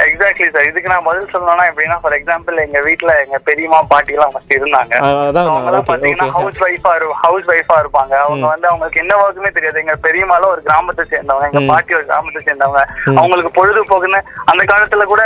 [0.07, 4.33] எக்ஸாக்ட்லி சார் இதுக்கு நான் பதில் சொல்லணும்னா எப்படின்னா ஃபார் எக்ஸாம்பிள் எங்க வீட்ல எங்க பெரியம்மா பாட்டி எல்லாம்
[4.33, 4.93] ஃபர்ஸ்ட் இருந்தாங்க.
[4.99, 6.93] அ, அதான் அவங்க எல்லாம் ஓகே பாத்தீங்கன்னா ஹவுஸ் ஒய்ஃபா
[7.23, 8.13] ஹவுஸ் ஒய்ஃபா இருப்பாங்க.
[8.23, 9.81] அவங்க வந்து அவங்களுக்கு என்ன ஒர்க்குமே தெரியாது.
[9.83, 12.83] எங்க பெரியம்மால ஒரு கிராமத்தை சேர்ந்தவங்க எங்க பாட்டி ஒரு கிராமத்தை சேர்ந்தவங்க.
[13.15, 15.21] அவங்களுக்கு பொழுதுபோக்குன்னு அந்த காலத்துல கூட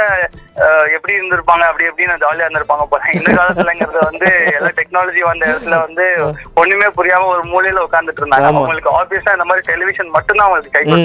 [0.95, 3.03] எப்படி இருந்திருப்பாங்க அப்படி எப்படின்னு ஜாலியா இருந்திருப்பாங்க போல.
[3.17, 4.27] இந்த காலத்துலங்கிறது வந்து
[4.57, 6.05] எல்லா டெக்னாலஜி வந்த இடத்துல வந்து
[6.61, 8.49] ஒண்ணுமே புரியாம ஒரு மூலையில உட்கார்ந்துட்டு இருந்தாங்க.
[8.53, 10.97] அவங்களுக்கு ஆப்வியஸா இந்த மாதிரி டெலிவிஷன் மட்டும்தான் அவங்களுக்கு கை So,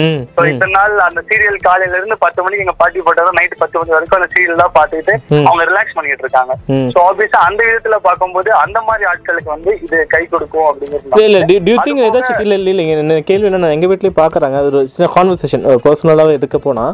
[0.00, 0.20] ம்.
[0.50, 4.18] இத்தனை நாள் அந்த சீரியல் காலையில இருந்து பத்து மணிக்கு எங்க பாட்டி போட்டதும் நைட் பத்து மணி வரைக்கும்
[4.18, 5.14] அந்த சீரியல் தான் பார்த்துட்டு.
[5.42, 6.52] அவங்க ரிலாக்ஸ் பண்ணிட்டு இருக்காங்க.
[6.94, 11.76] சோ ஆப்வியஸா அந்த விதத்துல பார்க்கும்போது அந்த மாதிரி ஆட்களுக்கு வந்து இது கை கொடுக்கும் அப்படிங்கிறது இல்ல டியூ
[11.80, 15.66] திங்க் ஏதாச்சும் இல்ல இல்ல இல்லைங்க என்ன கேள்வி என்னன்னா எங்க வீட்லயும் பாக்குறாங்க அது ஒரு சின்ன கான்வர்சேஷன்
[15.86, 16.86] பர்சனலாவே எடுக்க போனா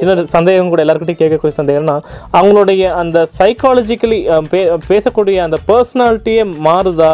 [0.00, 1.96] சின்ன சந்தேகம் கூட எல்லாருக்கிட்டையும் கேட்கக்கூடிய சந்தேகம்னா
[2.38, 4.20] அவங்களுடைய அந்த சைக்காலஜிக்கலி
[4.88, 7.12] பேசக்கூடிய அந்த பர்சனாலிட்டியே மாறுதா?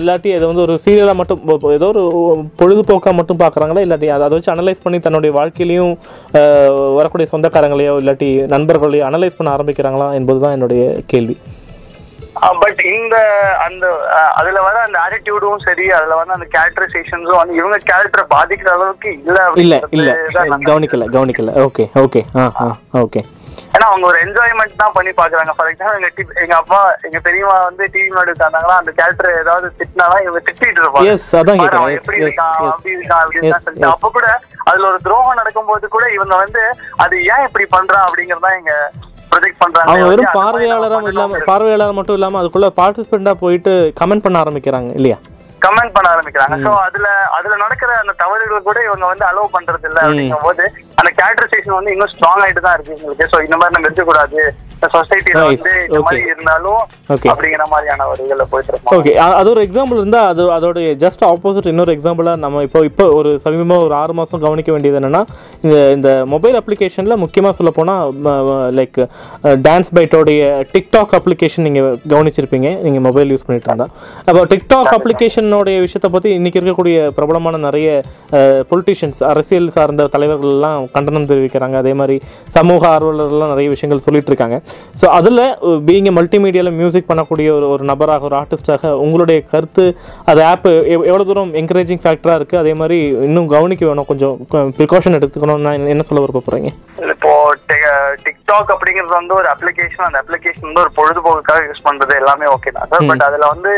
[0.00, 1.40] இல்லாட்டி அது வந்து ஒரு சீரியலாக மட்டும்
[1.78, 2.02] ஏதோ ஒரு
[2.60, 3.84] பொழுதுபோக்காக மட்டும் பார்க்குறாங்களா?
[3.86, 5.94] இல்லாட்டி அதை வச்சு அனலைஸ் பண்ணி தன்னுடைய வாழ்க்கையிலையும்
[6.98, 10.82] வரக்கூடிய சொந்தக்காரங்களையோ இல்லாட்டி நண்பர்களையோ அனலைஸ் பண்ண ஆரம்பிக்கிறாங்களா என்பது தான் என்னுடைய
[11.12, 11.36] கேள்வி.
[12.60, 13.16] பட் இந்த
[13.64, 13.84] அந்த
[14.38, 19.38] அதுல வர அந்த ஆட்டிடியூடும் சரி அதுல வந்து அந்த கேரக்டரைசேஷன்ஸும் வந்து இவங்க கேரக்டரை பாதிக்கிற அளவுக்கு இல்ல
[19.60, 20.12] இல்ல இல்ல.
[20.68, 21.52] கவனிக்கல கவனிக்கல.
[21.64, 22.22] ஓகே ஓகே
[23.02, 23.22] ஓகே
[23.70, 26.08] ஏன்னா அவங்க ஒரு என்ஜாய்மெண்ட் தான் பண்ணி பாக்குறாங்க ஃபார் எக்ஸாம்பிள் எங்க
[26.42, 31.10] எங்க அப்பா எங்க பெரியம்மா வந்து டிவி முன்னாடி உட்கார்ந்தாங்கன்னா அந்த கேரக்டர் ஏதாவது திட்டினாலும் இவங்க திட்டிட்டு இருப்பாங்க.
[31.96, 34.28] எப்படி இருக்கான் அப்படி இருக்கான் அப்படின்னு சொல்லிட்டு அப்ப கூட
[34.68, 36.62] அதுல ஒரு துரோகம் நடக்கும்போது கூட இவங்க வந்து
[36.98, 38.74] அது ஏன் இப்படி பண்றான் அப்படிங்கறதா இங்க
[39.30, 39.88] ப்ரொஜெக்ட் பண்றாங்க.
[39.88, 41.40] அவங்க வெறும் பார்வையாளரா இல்லாம.
[41.48, 45.18] பார்வையாளர் மட்டும் இல்லாம அதுக்குள்ள பார்ட்டிசிபெண்டா போயிட்டு கமெண்ட் பண்ண ஆரம்பிக்கிறாங்க இல்லையா?
[45.62, 46.56] கமெண்ட் பண்ண ஆரம்பிக்கிறாங்க.
[46.64, 47.06] சோ அதுல
[47.36, 50.64] அதுல நடக்கிற அந்த தவறுகள் கூட இவங்க வந்து அலோவ் பண்றது இல்ல அப்படிங்கும் போது
[51.00, 54.40] அந்த கேரக்டரைசேஷன் வந்து இன்னும் ஸ்ட்ராங் ஆயிட்டு தான் இருக்கு சோ இந்த மாதிரி நம்ம இருக்க கூடாது
[54.96, 55.42] சொசைட்டில.
[55.50, 56.22] வந்து இந்த மாதிரி.
[56.32, 56.82] இருந்தாலும்.
[57.32, 61.70] அப்படிங்கிற மாதிரியான ஒரு இதுல போயிட்டு இருக்கோம் ஓகே அது ஒரு எக்ஸாம்பிள் இருந்தால் அது அதோடைய ஜஸ்ட் ஆப்போசிட்
[61.72, 65.22] இன்னொரு எக்ஸாம்பிளாக நம்ம இப்போ இப்போ ஒரு சமீபமாக ஒரு ஆறு மாதம் கவனிக்க வேண்டியது என்னென்னா
[65.64, 68.12] இந்த இந்த மொபைல் அப்ளிகேஷனில் முக்கியமாக சொல்ல போனால்
[68.78, 68.98] லைக்
[69.66, 70.42] டான்ஸ் பைட்டோடைய
[70.74, 72.68] டிக்டாக் அப்ளிகேஷன் நீங்கள் கவனிச்சிருப்பீங்க.
[72.84, 73.86] நீங்கள் மொபைல் யூஸ் பண்ணிட்டு இருந்தா.
[74.28, 77.88] அப்போ டிக்டாக் அப்ளிகேஷனோடைய விஷயத்தை பற்றி இன்றைக்கி இருக்கக்கூடிய பிரபலமான நிறைய
[78.70, 81.76] பொலிட்டிஷியன்ஸ் அரசியல் சார்ந்த தலைவர்கள் எல்லாம் கண்டனம் தெரிவிக்கிறாங்க.
[81.82, 82.18] அதே மாதிரி
[82.56, 84.58] சமூக ஆர்வலர்கள்லாம் நிறைய விஷயங்கள் சொல்லிட்டு இருக்காங்க.
[84.94, 85.42] ஸோ அதில்
[85.86, 89.84] பீயிங் மல்டிமீடியாவில் மியூசிக் பண்ணக்கூடிய ஒரு ஒரு நபராக ஒரு ஆர்டிஸ்டாக உங்களுடைய கருத்து
[90.26, 90.68] அது ஆப்
[91.04, 92.98] எவ்வளோ தூரம் என்கரேஜிங் ஃபேக்டராக இருக்குது அதே மாதிரி
[93.28, 94.08] இன்னும் கவனிக்க வேணும்.
[94.08, 94.36] கொஞ்சம்
[94.78, 96.70] ப்ரிகாஷன் எடுத்துக்கணும் நான் என்ன சொல்ல விருப்ப போகிறீங்க
[97.12, 97.32] இப்போ
[98.24, 102.88] டிக்டாக் அப்படிங்கிறது வந்து ஒரு அப்ளிகேஷன் அந்த அப்ளிகேஷன் வந்து ஒரு பொழுதுபோக்குக்காக யூஸ் பண்றது எல்லாமே ஓகே தான்
[102.92, 103.72] சார் பட் அதுல வந்து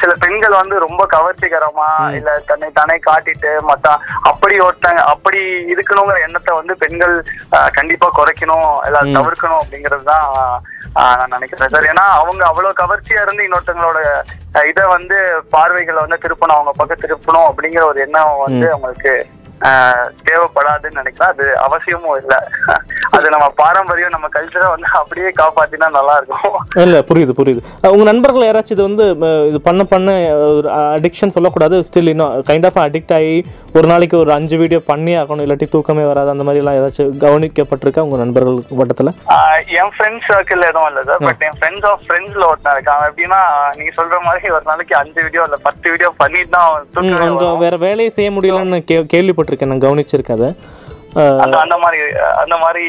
[0.00, 3.94] சில பெண்கள் வந்து ரொம்ப கவர்ச்சிகரமா இல்ல தன்னை தானே காட்டிட்டு மத்த
[4.30, 5.40] அப்படி ஒருத்தங்க அப்படி
[5.74, 7.14] இருக்கணுங்கிற எண்ணத்தை வந்து பெண்கள்
[7.78, 10.23] கண்டிப்பா குறைக்கணும் எல்லாம் தவிர்க்கணும் அப்படிங்கிறது தான்
[10.96, 11.72] நான் நினைக்கிறேன்.
[11.72, 14.00] சார் ஏன்னா அவங்க அவ்வளவு கவர்ச்சியா இருந்து இன்னொருத்தங்களோட
[14.70, 15.16] இதை வந்து
[15.54, 19.14] பார்வைகளை வந்து திருப்பணும் அவங்க பக்கம் திருப்பணும் அப்படிங்கிற ஒரு எண்ணம் வந்து அவங்களுக்கு
[20.28, 22.38] தேவைப்படாதுன்னு நினைக்கிறேன் அது அவசியமும் இல்லை.
[23.16, 27.60] அது நம்ம பாரம்பரியம் நம்ம கல்ச்சரை வந்து அப்படியே காப்பாத்தினா நல்லா இருக்கும் இல்லை புரியுது புரியுது.
[27.94, 29.04] உங்க நண்பர்கள் யாராச்சும் இது வந்து
[29.50, 30.16] இது பண்ண பண்ண
[30.58, 31.76] ஒரு அடிக்ஷன் சொல்லக்கூடாது?
[31.88, 33.36] ஸ்டில் இன்னும் கைண்ட் ஆஃப் அடிக்ட் ஆகி
[33.76, 35.44] ஒரு நாளைக்கு ஒரு அஞ்சு வீடியோ பண்ணி ஆகணும்.
[35.46, 36.32] இல்லாட்டி தூக்கமே வராது.
[36.34, 39.12] அந்த மாதிரிலாம் ஏதாச்சும் கவனிக்கப்பட்டிருக்கா உங்க நண்பர்கள் வட்டத்தில்?
[39.80, 43.02] என் ஃப்ரெண்ட்ஸ் சர்க்கிள் எதுவும் இல்லை சார் பட் என் ஃப்ரெண்ட்ஸ் ஆஃப் ஃப்ரெண்ட்ஸ்ல ஒருத்தன் இருக்கான்.
[43.10, 43.40] எப்படின்னா
[43.78, 47.62] நீங்க சொல்ற மாதிரி ஒரு நாளைக்கு அஞ்சு வீடியோ இல்ல பத்து வீடியோ பண்ணிட்டு தான்.
[47.64, 48.80] வேற வேலையை செய்ய முடியலன்னு
[49.12, 49.20] கே
[49.54, 50.50] கேள்விப்பட்டிருக்கேன் நான் கவனிச்சிருக்கேன் அதை.
[51.42, 51.98] அந்த மாதிரி
[52.42, 52.84] அந்த மாதிரி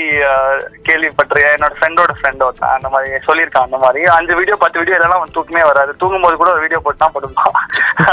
[0.88, 1.56] கேள்விப்பட்டிருக்கேன்.
[1.56, 4.02] என்னோட ஃப்ரெண்டோட ஃப்ரெண்ட் ஒருத்தன் அந்த மாதிரி சொல்லியிருக்கான் அந்த மாதிரி.
[4.16, 5.92] அஞ்சு வீடியோ பத்து வீடியோ அவன் தூக்கமே வராது.
[6.02, 7.60] தூங்கும்போது கூட ஒரு வீடியோ போட்டு தான் படுப்பான்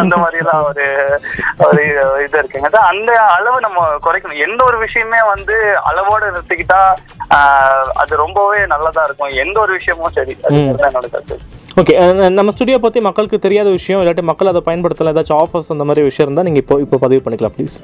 [0.01, 0.85] அந்த மாதிரி எல்லாம் ஒரு
[1.69, 1.83] ஒரு
[2.25, 4.45] இது இருக்குங்க அந்த அளவு நம்ம குறைக்கணும்.
[4.49, 5.57] எந்த ஒரு விஷயமே வந்து
[5.91, 6.83] அளவோட நிறுத்திக்கிட்டா
[8.03, 9.35] அது ரொம்பவே நல்லதா இருக்கும்.
[9.45, 10.37] எந்த ஒரு விஷயமும் சரி.
[10.51, 11.39] என்னோட கருத்து.
[11.81, 11.95] ஓகே
[12.29, 16.27] நம்ம ஸ்டுடியோ பற்றி மக்களுக்கு தெரியாத விஷயம் இல்லாட்டி மக்கள் அதை பயன்படுத்தலாம் ஏதாச்சும் ஆஃபர்ஸ் அந்த மாதிரி விஷயம்
[16.27, 17.77] இருந்தால் நீங்கள் இப்போ இப்போ பதிவு பண்ணிக்கலாம் ப்ளீஸ்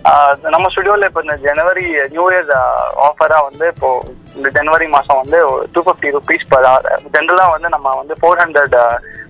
[0.54, 2.50] நம்ம ஸ்டுடியோவில் இப்போ இந்த ஜனவரி நியூ இயர்
[3.06, 5.38] ஆஃபராக வந்து இப்போது இந்த ஜனவரி மாசம் வந்து
[5.74, 8.76] two fifty rupees per or ஜென்ரலா வந்து நம்ம வந்து ஃபோர் ஹண்ட்ரட்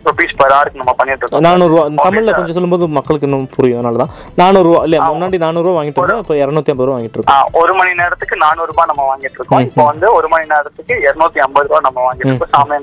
[0.06, 1.44] ருபீஸ் பர் ஆருக்கு நம்ம பண்ணிட்டு இருக்கோம்.
[1.46, 3.78] நானூறுரூவா தமிழில் கொஞ்சம் சொல்லும்போது மக்களுக்கு இன்னும் புரியும்.
[3.78, 4.12] அதனால தான்.
[4.40, 7.48] நானூறுரூவா இல்லையா முன்னாடி நானூறுரூவா வாங்கிட்டு இருந்தோம் இப்போ இரநூத்தி ஐம்பது ரூபா வாங்கிட்டு இருக்கோம்.
[7.60, 9.64] ஒரு மணி நேரத்துக்கு நானூறு ரூபாய் நம்ம வாங்கிட்டு இருக்கோம்.
[9.68, 12.52] இப்போ வந்து ஒரு மணி நேரத்துக்கு இருநூத்தி ஐம்பது ரூபாய் நம்ம வாங்கிட்டு இருக்கோம்.
[12.54, 12.78] சாமானிய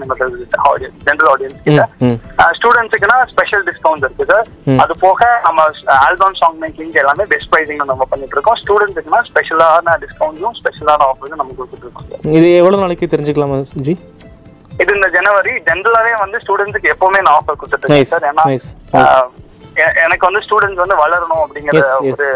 [0.71, 1.85] ஆடியன்ஸ் ஜென்ரல் ஆடியன்ஸ் கிட்ட.
[2.07, 2.17] ம்
[2.59, 4.45] ஸ்டூடெண்ட்ஸுக்குன்னா ஸ்பெஷல் டிஸ்கவுண்ட் இருக்குது சார்
[4.85, 5.67] அது போக நம்ம
[6.07, 8.59] ஆல்பம் சாங் மேக்கிங் எல்லாமே பெஸ்ட் ப்ரைசிங் நம்ம பண்ணிட்டு இருக்கோம்.
[8.63, 12.04] ஸ்டூடெண்ட்ஸுக்குன்னா ஸ்பெஷலான டிஸ்கவுண்ட்ஸும் ஸ்பெஷலான ஆஃபர்ஸும் நம்ம கொடுத்துட்டு இருக்கோம்.
[12.37, 13.95] இது எவ்வளோ நாளைக்கு தெரிஞ்சுக்கலாமா ஜி
[14.83, 18.45] இது இந்த ஜனவரி ஜென்ரலாவே வந்து ஸ்டூடெண்ட்ஸுக்கு எப்பவுமே நான் ஆஃபர் கொடுத்துட்டு சார் ஏன்னா
[20.03, 22.27] எனக்கு வந்து ஸ்டூடெண்ட்ஸ் வந்து வளரணும் அப்படிங்கிற ஒரு.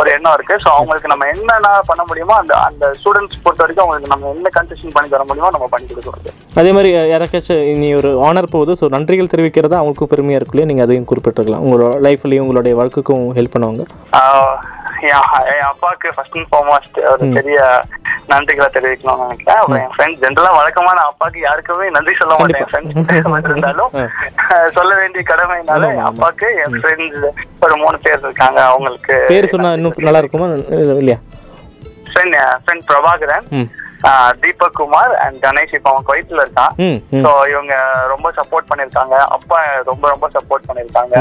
[0.00, 0.54] ஒரு எண்ணம் இருக்கு.
[0.64, 4.94] ஸோ அவங்களுக்கு நம்ம என்னென்ன பண்ண முடியுமோ அந்த அந்த ஸ்டூடெண்ட்ஸ் பொறுத்த வரைக்கும் அவங்களுக்கு நம்ம என்ன கன்செஷன்
[4.96, 6.32] பண்ணி தர முடியுமோ நம்ம பண்ணி கொடுக்குறது.
[6.60, 8.78] அதே மாதிரி யாராச்சும் இனி ஒரு ஆனர் போகுது.
[8.80, 10.70] ஸோ நன்றிகள் தெரிவிக்கிறதா அவங்களுக்கும் பெருமையாக இருக்கு இல்லையா?
[10.72, 11.64] நீங்கள் அதையும் குறிப்பிட்டிருக்கலாம்.
[11.66, 13.84] உங்களோட லைஃப்லையும் உங்களுடைய வாழ்க்கைக்கும் ஹெல்ப் பண்ணுவாங்க.
[15.10, 17.58] என் அப்பாவுக்கு ஃபர்ஸ்ட் அண்ட் ஃபார்மோஸ்ட் ஒரு பெரிய
[18.32, 19.60] நன்றிகளை தெரிவிக்கணும்னு நினைக்கிறேன்.
[19.60, 22.60] அப்புறம் என் ஃப்ரெண்ட்ஸ் ஜென்ரலா வழக்கமான அப்பாவுக்கு யாருக்குமே நன்றி சொல்ல மாட்டேன்.
[22.64, 23.94] என் ஃப்ரெண்ட்ஸ் இருந்தாலும்
[24.78, 27.24] சொல்ல வேண்டிய கடமைனால என் அப்பாவுக்கு என் ஃப்ரெண்ட்ஸ்
[27.66, 28.60] ஒரு மூணு பேர் இருக்காங்க.
[28.72, 30.48] அவங்களுக்கு பேர் சொன்னால் இன்னும் நல்லா இருக்குமா?
[31.02, 31.18] இல்லையா?
[32.10, 33.46] Friend friend Prabhakaran.
[34.42, 36.72] Deepak Kumar and Ganesh இப்போ அவன் குவைத்துல இருக்கான்
[37.24, 37.74] ஸோ இவங்க
[38.06, 41.14] ரொம்ப சப்போர்ட் பண்ணிருக்காங்க அப்பா ரொம்ப ரொம்ப சப்போர்ட் பண்ணிருக்காங்க.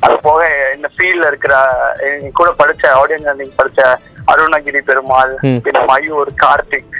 [0.00, 0.40] அது போக
[0.74, 1.54] இந்த ஃபீல்ட்ல இருக்கிற
[2.32, 3.80] கூட படிச்ச ஆடியோ இன்ஜினியரிங் படிச்ச
[4.32, 5.34] அருணகிரி பெருமாள்.
[5.66, 6.96] பின்ன மயூர் கார்த்திக்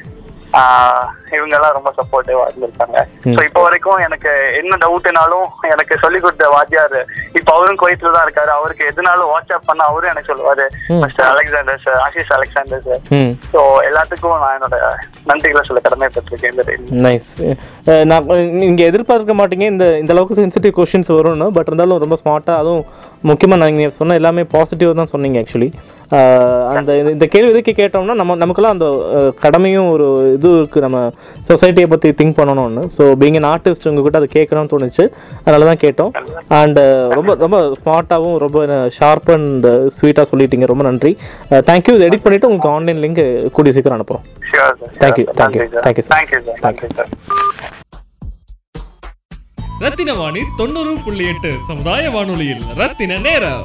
[0.61, 2.99] ஆஹ் இவங்க எல்லாம் ரொம்ப சப்போர்ட்டிவா இருந்திருக்காங்க.
[3.29, 6.97] ஸோ இப்போ வரைக்கும் எனக்கு என்ன டவுட்னாலும் எனக்கு சொல்லி கொடுத்த வாத்தியார்
[7.38, 8.53] இப்போ அவரும் குவைத்துல தான் இருக்காரு.
[8.57, 10.66] அவருக்கு எதுனாலும் வாட்ஸ்அப் பண்ண அவரும் எனக்கு சொல்லுவாரு.
[11.05, 13.03] Mister Alexander sir Ashish Alexander sir
[13.53, 14.79] so எல்லாத்துக்கும் நான் என்னோட
[15.31, 16.59] நன்றிகளை சொல்ல கடமைப்பட்டிருக்கேன்.
[17.07, 17.31] நைஸ்
[18.11, 18.27] நான்
[18.62, 19.66] நீங்கள் எதிர்பார்க்க மாட்டீங்க.
[19.75, 22.85] இந்த இந்த அளவுக்கு சென்சிட்டிவ் கொஷின்ஸ் வரும்னு பட் இருந்தாலும் ரொம்ப ஸ்மார்ட்டாக அதுவும்
[23.23, 25.69] முக்கியமாக நீங்கள் சொன்ன எல்லாமே பாசிட்டிவ் தான் சொன்னீங்க ஆக்சுவலி
[26.77, 28.87] அந்த இந்த- கேள்வி எதுக்கு கேட்டோம்னா நம்ம நமக்கெல்லாம் அந்த
[29.43, 31.01] கடமையும் ஒரு இது இருக்குது நம்ம
[31.48, 32.85] சொசைட்டியை பற்றி திங்க் பண்ணணும்னு.
[32.96, 35.06] ஸோ பீங் an ஆர்டிஸ்ட் உங்ககிட்ட அதை கேட்கணும்னு தோணுச்சு.
[35.44, 36.12] அதனால தான் கேட்டோம்.
[36.61, 36.80] அண்ட்
[37.16, 38.59] ரொம்ப ரொம்ப ஸ்மார்ட்டாகவும் ரொம்ப
[38.98, 40.68] ஷார்ப் அண்ட் ஸ்வீட்டாக சொல்லிட்டீங்க.
[40.72, 41.14] ரொம்ப நன்றி.
[41.70, 43.22] தேங்க்யூ இது எடிட் பண்ணிவிட்டு உங்களுக்கு ஆன்லைன் லிங்க்
[43.59, 44.88] கூடிய சீக்கிரம் அனுப்புகிறோம் Sure, sir.
[45.02, 45.83] Thank you, Sure, thank you, நன்றி sir.
[45.87, 46.12] thank you, sir.
[46.14, 46.56] Thank you, sir.
[46.64, 47.11] நன்றி சார்
[49.85, 53.62] ரத்தின வாணி தொண்ணூறு புள்ளி எட்டு சமுதாய வானொலியில் ரத்தின நேரம்.